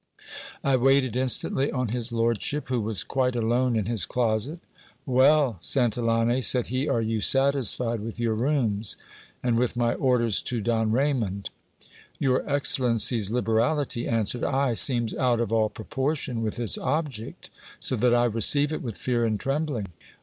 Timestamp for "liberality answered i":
13.29-14.73